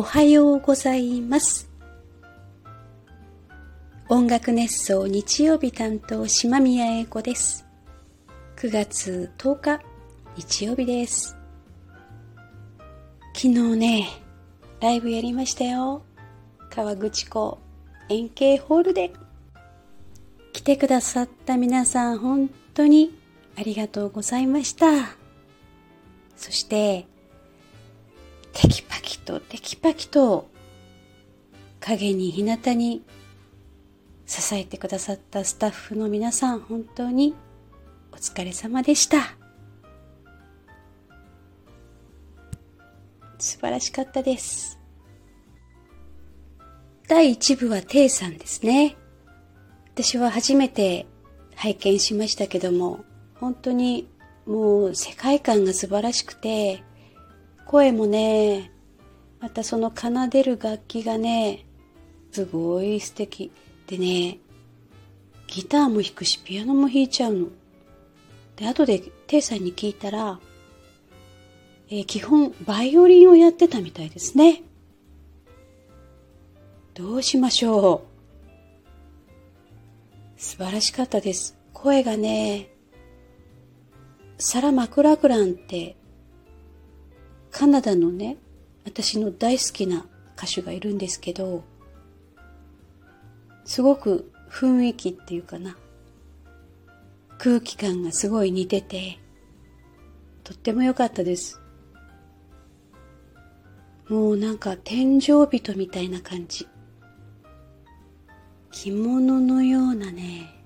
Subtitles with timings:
[0.00, 1.68] おはようございます。
[4.08, 7.66] 音楽熱奏日曜日担当島宮英子です。
[8.56, 9.82] 9月10日
[10.38, 11.36] 日曜日です。
[13.34, 14.08] 昨日ね、
[14.80, 16.02] ライブやりましたよ。
[16.70, 17.58] 川口湖
[18.08, 19.12] 円形ホールで。
[20.54, 23.14] 来てくださった皆さん本当に
[23.58, 24.86] ありがとうございました。
[26.38, 27.04] そして、
[28.54, 30.50] テキパとテキパキと
[31.80, 33.02] 影に日向に
[34.26, 37.34] 支えてくださったスタッフの皆さん本当に
[38.12, 39.36] お疲れ様でした。
[43.38, 44.78] 素晴らしかったです。
[47.08, 48.96] 第1部はテイさんですね。
[49.94, 51.06] 私は初めて
[51.56, 54.08] 拝見しましたけども、本当に
[54.46, 56.84] もう世界観が素晴らしくて、
[57.66, 58.69] 声もね、
[59.40, 61.64] またその奏でる楽器がね、
[62.30, 63.50] すごい素敵。
[63.86, 64.38] でね、
[65.46, 67.46] ギターも弾くし、ピアノも弾いちゃうの。
[68.56, 70.38] で、後でテイさんに聞いたら、
[71.88, 74.62] えー、基本バイオリンをやってたみたいですね。
[76.94, 78.10] どうしましょう。
[80.36, 81.56] 素晴らしかったです。
[81.72, 82.68] 声がね、
[84.38, 85.96] サラ・マクラクランって
[87.50, 88.36] カナダのね、
[88.84, 91.64] 私の大好きな歌手がいるんですけど、
[93.64, 95.76] すごく雰囲気っていうかな、
[97.38, 99.18] 空気感がすごい似てて、
[100.42, 101.60] とっても良かったです。
[104.08, 106.66] もうなんか天井人みたいな感じ。
[108.72, 110.64] 着物のようなね、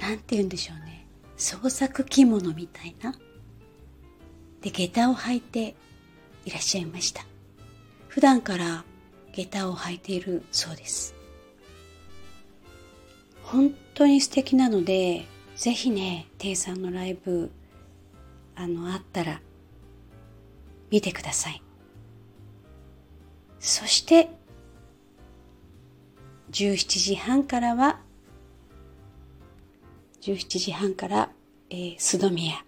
[0.00, 1.06] なんて言うんでしょうね。
[1.36, 3.14] 創作着物みたいな。
[4.60, 5.76] で、下駄を履いて
[6.46, 7.26] いらっしゃいました。
[8.08, 8.84] 普段から
[9.32, 11.14] 下駄を履いているそうです。
[13.42, 15.26] 本当に素敵なので、
[15.56, 17.50] ぜひね、テイさんのライブ、
[18.54, 19.40] あの、あったら、
[20.90, 21.62] 見てください。
[23.58, 24.30] そして、
[26.52, 28.00] 17時半からは、
[30.20, 31.30] 17時半から、
[31.70, 32.64] えー、スドミア。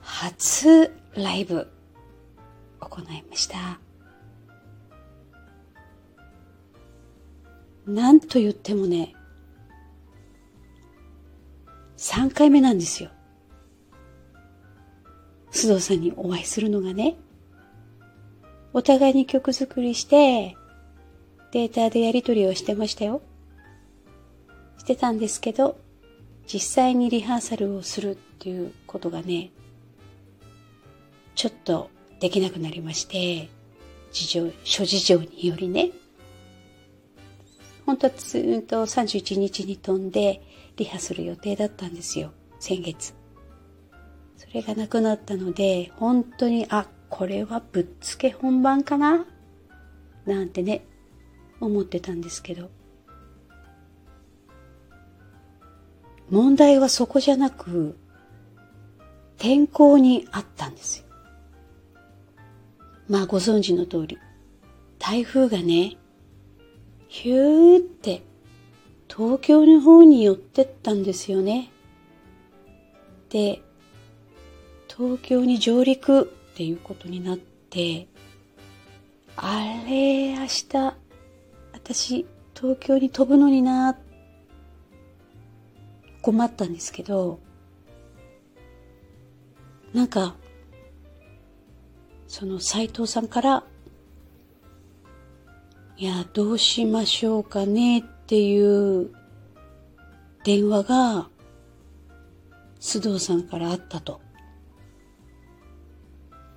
[0.00, 1.68] 初ライブ
[2.80, 3.80] 行いました。
[7.86, 9.14] なんと言ってもね、
[11.96, 13.10] 3回目なんですよ。
[15.52, 17.16] 須藤さんにお会いするのがね。
[18.72, 20.56] お互いに曲作りして、
[21.52, 23.22] データでやり取りをしてましたよ。
[24.78, 25.78] してたんですけど、
[26.46, 29.50] 実際にリハーサルをするっていうことがね、
[31.34, 31.90] ちょっと
[32.20, 33.48] できなくなりまして、
[34.12, 35.90] 事情、諸事情によりね、
[37.84, 40.42] 本当はずっと31日に飛んで
[40.76, 43.14] リハする予定だったんですよ、先月。
[44.36, 49.24] それがなくなったので、本当に、あ、これはぶっつけ本番かな？
[50.24, 50.84] なんてね、
[51.60, 52.70] 思ってたんですけど。
[56.28, 57.96] 問題はそこじゃなく、
[59.38, 61.05] 天候にあったんですよ。
[63.08, 64.18] まあご存知の通り、
[64.98, 65.96] 台風がね、
[67.08, 68.22] ヒューって
[69.08, 71.70] 東京の方に寄ってったんですよね。
[73.30, 73.62] で、
[74.88, 76.24] 東京に上陸っ
[76.56, 78.08] ていうことになって、
[79.36, 80.66] あれ、明日、
[81.72, 83.96] 私、東京に飛ぶのにな、
[86.22, 87.38] 困ったんですけど、
[89.92, 90.34] なんか、
[92.28, 93.64] その斎藤さんから、
[95.96, 99.10] いや、どうしましょうかねっていう
[100.44, 101.28] 電話が
[102.80, 104.20] 須藤さんからあったと。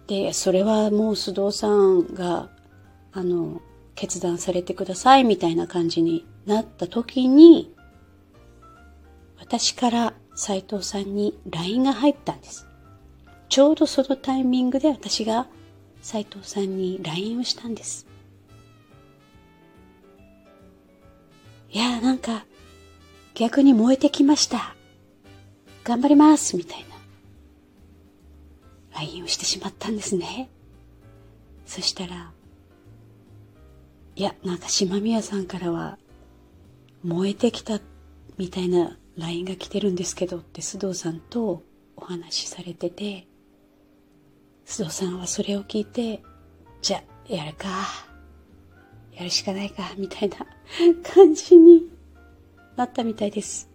[0.08, 2.50] で、それはもう須藤さんが、
[3.12, 3.62] あの、
[3.96, 7.74] 決断されてくださいみたいな感じになった時に、
[9.40, 12.68] 私から斎藤さんに LINE が入ったんです。
[13.50, 15.48] ちょうどそのタイミングで私が
[16.01, 18.07] 斉藤さんに LINE をしたんです。
[21.72, 22.46] いやなんか、
[23.36, 24.75] 逆に燃えてきました。
[25.84, 26.90] 頑張りますみたいな。
[29.00, 30.50] LINE をしてしまったんですね。
[31.66, 32.31] そしたら、
[34.16, 35.98] いや、なんか島宮さんからは、
[37.04, 37.80] 燃えてきた
[38.38, 41.63] みたいな LINE が来てるんですけどって須藤さんと
[41.95, 43.29] お話しされてて、
[44.69, 46.21] 須藤さんはそれを聞いて、
[46.83, 47.01] じゃ
[47.31, 47.68] あやるか。
[49.12, 50.38] やるしかないか、みたいな
[51.04, 51.89] 感じに
[52.75, 53.68] なったみたいです。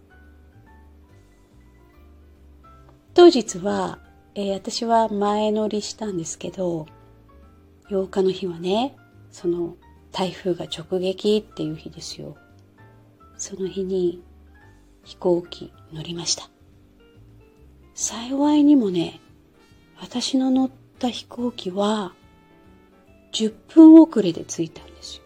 [3.13, 3.99] 当日は、
[4.35, 6.85] えー、私は前乗りしたんですけど、
[7.89, 8.95] 8日の日はね、
[9.31, 9.75] その
[10.13, 12.37] 台風が直撃っていう日ですよ。
[13.35, 14.23] その日に
[15.03, 16.49] 飛行機乗りました。
[17.93, 19.19] 幸いにもね、
[19.99, 20.69] 私の乗っ
[20.99, 22.13] た飛行機は
[23.33, 25.23] 10分遅れで着いたんですよ。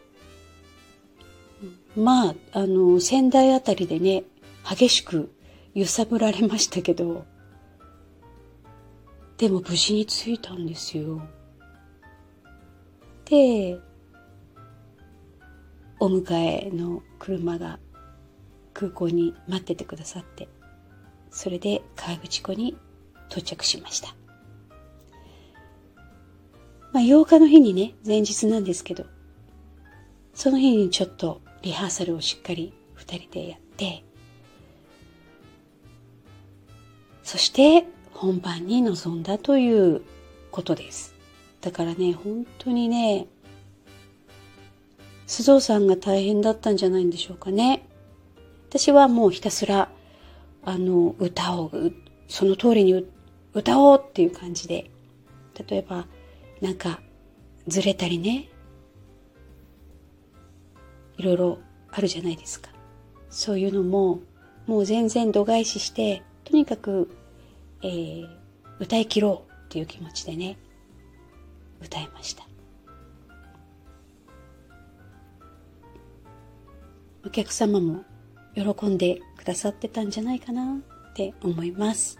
[1.96, 4.24] まあ、あの、仙台あたりでね、
[4.68, 5.32] 激しく
[5.74, 7.26] 揺さぶられましたけど、
[9.38, 11.22] でも無事に着いたんですよ。
[13.26, 13.80] で、
[16.00, 17.80] お迎えの車が
[18.74, 20.48] 空港に待っててくださって、
[21.30, 22.78] それで河口湖に
[23.30, 24.19] 到着しました。
[26.92, 29.06] まあ、8日の日にね、前日なんですけど、
[30.34, 34.04] その日にちょっとリハーサルをしっかり二人でやって、
[37.24, 40.02] そして本番に臨んだという
[40.52, 41.14] ことです。
[41.62, 43.28] だからね、本当にね、
[45.28, 47.86] 須藤さんが大変だったんじゃないんでしょうかね。
[48.70, 49.90] 私はもうひたすら、
[50.66, 51.72] あの、歌を、
[52.28, 53.06] その通りに
[53.54, 54.90] 歌おうっていう感じで、
[55.68, 56.08] 例えば、
[56.62, 57.02] なんか、
[57.68, 58.50] ずれたりね、
[61.18, 61.60] いろいろ
[61.92, 62.70] あるじゃないですか。
[63.30, 64.20] そういうのも、
[64.68, 67.10] もう全然度外視して、とにかく、
[67.82, 68.28] えー、
[68.80, 70.58] 歌い切ろうっていう気持ちでね、
[71.82, 72.44] 歌いました。
[77.26, 78.04] お客様も
[78.56, 80.78] 喜んでくださってたんじゃないかな
[81.10, 82.20] って思います。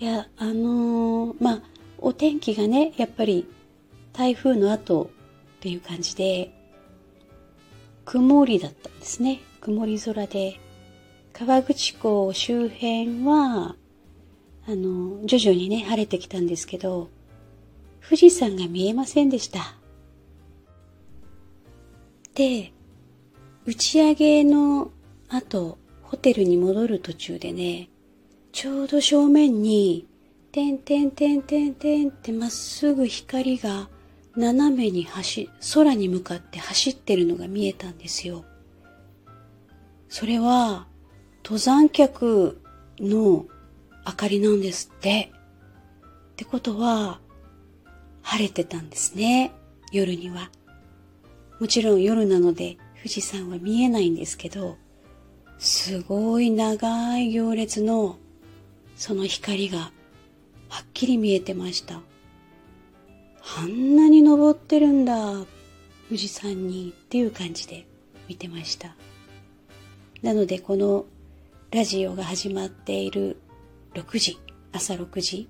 [0.00, 1.62] いや、あのー、まあ、
[1.98, 3.48] お天気がね、やっぱり
[4.12, 5.10] 台風の後
[5.58, 6.52] っていう感じで、
[8.04, 9.40] 曇りだったんですね。
[9.60, 10.60] 曇り空で、
[11.32, 13.74] 川口湖周辺は、
[14.68, 17.08] あの、徐々にね、晴れてきたんですけど、
[18.00, 19.74] 富士山が見えませんでした。
[22.36, 22.72] で、
[23.66, 24.92] 打ち上げの
[25.28, 27.88] 後、ホテルに戻る途中でね、
[28.60, 30.04] ちょうど正面に、
[30.50, 33.88] てんてんてんてんてんってまっすぐ光が
[34.34, 38.44] 斜めに走、空に向かって走ってるのが見えたんですよ。
[40.08, 40.88] それは、
[41.44, 42.60] 登山客
[42.98, 43.46] の
[44.04, 45.30] 明かりなんですって。
[46.32, 47.20] ってことは、
[48.22, 49.52] 晴れてたんですね。
[49.92, 50.50] 夜には。
[51.60, 54.78] もちろん夜なので富士山は見えないんですけど、
[55.60, 58.18] すごい長い行列の
[58.98, 59.78] その光が
[60.68, 62.00] はっきり見えてました。
[63.56, 65.14] あんなに登ってるんだ、
[66.08, 67.86] 富士山にっていう感じで
[68.28, 68.94] 見てました。
[70.20, 71.06] なのでこの
[71.70, 73.38] ラジオが始まっている
[73.94, 74.38] 6時、
[74.72, 75.48] 朝6時、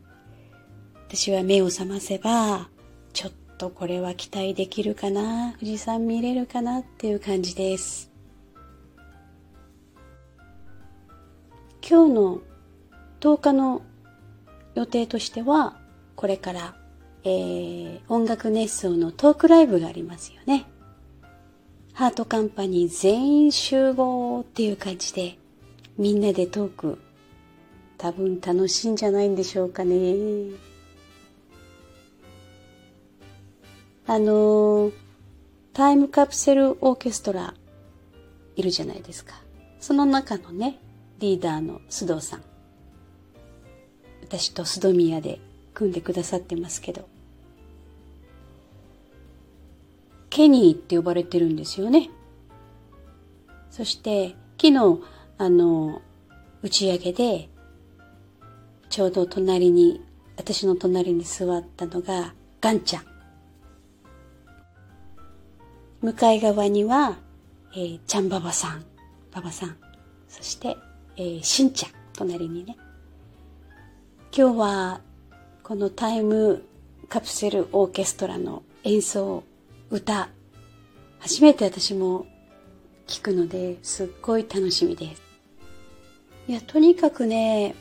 [1.08, 2.68] 私は目を覚ませば、
[3.14, 8.12] ちょっとこれは期待できるかな富士山見れるかなっていう感じです
[11.88, 12.40] 今日の
[13.20, 13.82] 10日の
[14.75, 15.76] 予定としては
[16.16, 16.76] これから、
[17.25, 20.66] えー、音楽熱奏のトークライブがありますよね
[21.94, 25.38] ハートカンパニー全員集合っていう感じで
[25.96, 26.98] みんなでトーク
[27.98, 30.54] 多分楽しいんじゃないんでしょうかね。
[34.06, 34.92] あの
[35.75, 37.54] タイムカプセルオーケストラ
[38.56, 39.34] いるじゃないですか。
[39.80, 40.78] その中のね、
[41.18, 42.42] リーダーの須藤さん。
[44.28, 45.40] 私と須宮で
[45.73, 47.08] 組んでくださってますけど。
[50.28, 52.11] ケニーって呼ばれてるんですよね。
[53.70, 55.00] そして、昨日、
[55.38, 56.02] あの、
[56.61, 57.49] 打ち上げで、
[58.90, 60.04] ちょうど隣に、
[60.37, 63.04] 私の隣に座ったのが、ガンちゃん。
[66.02, 67.16] 向かい側には、
[67.73, 68.85] えー、ちゃんばばさん、
[69.32, 69.76] ばばさん、
[70.28, 70.76] そして、
[71.16, 72.76] えー、しんちゃん、隣にね。
[74.30, 75.00] 今日は、
[75.62, 76.62] このタイム
[77.08, 79.42] カプセルオーケストラの演奏、
[79.90, 80.28] 歌、
[81.18, 82.26] 初めて私も
[83.06, 85.23] 聞くので、すっごい楽しみです。
[86.47, 87.75] いや、とにかくね、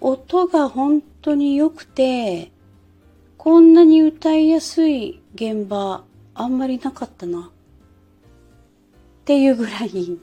[0.00, 2.52] 音が本当に良くて、
[3.38, 7.50] こんなに歌いやすい現場あんまりなかったな。
[7.50, 7.50] っ
[9.24, 10.18] ていうぐらい、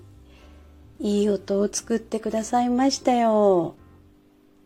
[0.99, 3.75] いい音を作ってくださいましたよ。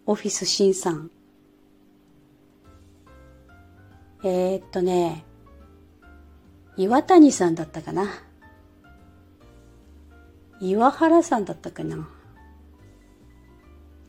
[0.10, 1.12] オフィスシンさん。
[4.24, 5.24] えー、っとね、
[6.78, 8.10] 岩谷さんだったかな。
[10.60, 11.98] 岩原さんだったかな。
[11.98, 12.00] っ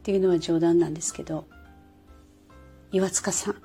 [0.03, 1.47] ていうのは冗談なんですけど、
[2.93, 3.57] 岩塚さん。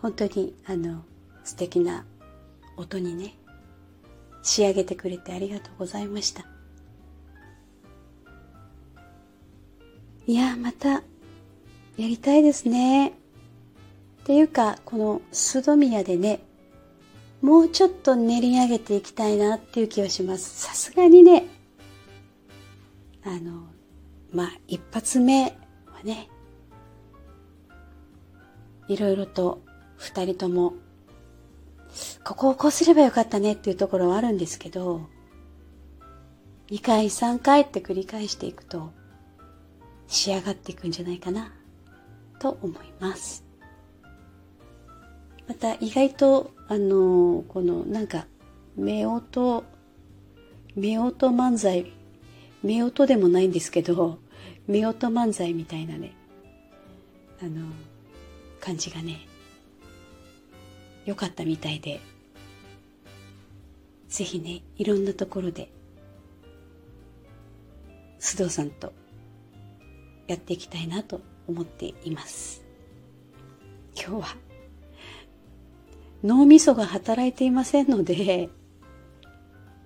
[0.00, 1.04] 本当に、あの、
[1.44, 2.06] 素敵な
[2.78, 3.34] 音にね、
[4.42, 6.46] 仕上げてくれてありがとうございました。
[10.26, 11.02] いや、また、
[11.96, 13.08] やりたいですね。
[13.08, 13.12] っ
[14.24, 16.40] ていうか、このスドミヤでね、
[17.42, 20.62] もうちょっと練り上げていきたいなっていう気はします。
[20.66, 21.46] さすがにね、
[23.24, 23.64] あの、
[24.32, 26.28] まあ、一発目はね、
[28.88, 29.62] いろいろと
[29.96, 30.74] 二人とも、
[32.24, 35.08] ここをこうすればよかったねっていうところはあるんですけど、
[36.70, 38.92] 2回3回って繰り返していくと、
[40.06, 41.52] 仕上がっていくんじゃないかな、
[42.40, 43.44] と思います。
[45.46, 48.26] また意外と、あのこのなんか、
[48.76, 49.62] 夫婦、夫
[50.74, 51.92] 婦漫才、
[52.64, 54.18] 夫婦でもないんですけど、
[54.68, 56.16] 夫婦漫才みたいなね、
[57.42, 57.66] あの
[58.60, 59.26] 感じがね、
[61.04, 62.00] 良かったみたいで、
[64.08, 65.70] ぜひね、いろんなところで、
[68.18, 68.92] 須藤さんと
[70.26, 71.20] やっていきたいなと
[71.50, 72.62] 思っています。
[73.94, 74.36] 今日は
[76.22, 78.48] 脳みそが働いていませんので、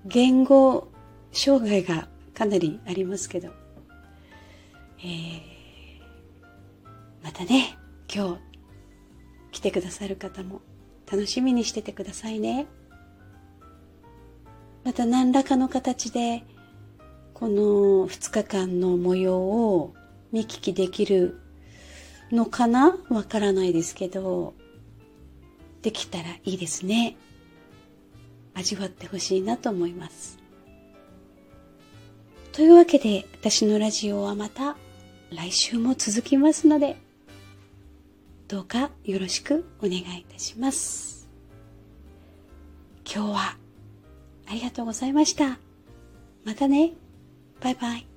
[0.04, 0.88] 言語
[1.32, 3.50] 障害がかなりありますけど、
[4.98, 5.42] えー、
[7.22, 7.76] またね、
[8.12, 8.40] 今日
[9.52, 10.60] 来てくださる方も
[11.10, 12.66] 楽しみにしててくださいね。
[14.82, 16.44] また何らかの形で、
[17.32, 19.94] この2日間の模様を
[20.32, 21.40] 見聞きできる
[22.34, 22.98] のかな？
[23.08, 24.54] わからないですけど、
[25.82, 27.16] できたらいいですね。
[28.54, 30.38] 味わってほしいなと思います。
[32.52, 34.76] というわけで、私のラジオはまた
[35.30, 36.96] 来週も続きますので、
[38.46, 41.28] どうかよろしくお願いいたします。
[43.04, 43.56] 今日は
[44.46, 45.58] ありがとうございました。
[46.44, 46.92] またね。
[47.60, 48.13] バイバイ。